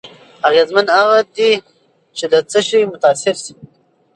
اغېزمن 0.47 0.85
هغه 0.97 1.19
دی 1.35 1.51
چې 2.17 2.25
له 2.31 2.39
څه 2.51 2.59
شي 2.67 2.79
متأثر 2.91 3.35
شي. 3.43 3.53